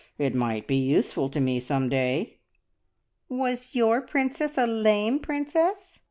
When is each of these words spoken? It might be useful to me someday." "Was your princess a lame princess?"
It 0.17 0.33
might 0.33 0.65
be 0.65 0.77
useful 0.77 1.29
to 1.29 1.39
me 1.39 1.59
someday." 1.59 2.39
"Was 3.29 3.75
your 3.75 4.01
princess 4.01 4.57
a 4.57 4.65
lame 4.65 5.19
princess?" 5.19 5.99